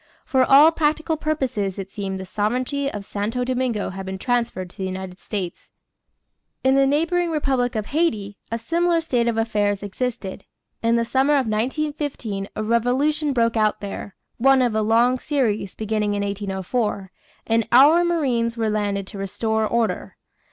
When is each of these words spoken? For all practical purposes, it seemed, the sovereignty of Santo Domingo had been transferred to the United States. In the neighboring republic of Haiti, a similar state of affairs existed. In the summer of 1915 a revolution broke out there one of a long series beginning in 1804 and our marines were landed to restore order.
For 0.25 0.43
all 0.43 0.71
practical 0.71 1.15
purposes, 1.15 1.77
it 1.77 1.91
seemed, 1.91 2.19
the 2.19 2.25
sovereignty 2.25 2.91
of 2.91 3.05
Santo 3.05 3.43
Domingo 3.43 3.91
had 3.91 4.03
been 4.07 4.17
transferred 4.17 4.71
to 4.71 4.77
the 4.77 4.83
United 4.85 5.19
States. 5.19 5.69
In 6.63 6.73
the 6.73 6.87
neighboring 6.87 7.29
republic 7.29 7.75
of 7.75 7.85
Haiti, 7.85 8.39
a 8.51 8.57
similar 8.57 8.99
state 8.99 9.27
of 9.27 9.37
affairs 9.37 9.83
existed. 9.83 10.43
In 10.81 10.95
the 10.95 11.05
summer 11.05 11.33
of 11.33 11.45
1915 11.45 12.47
a 12.55 12.63
revolution 12.63 13.31
broke 13.31 13.55
out 13.55 13.79
there 13.79 14.15
one 14.39 14.63
of 14.63 14.73
a 14.73 14.81
long 14.81 15.19
series 15.19 15.75
beginning 15.75 16.15
in 16.15 16.23
1804 16.23 17.11
and 17.45 17.67
our 17.71 18.03
marines 18.03 18.57
were 18.57 18.71
landed 18.71 19.05
to 19.05 19.19
restore 19.19 19.67
order. 19.67 20.17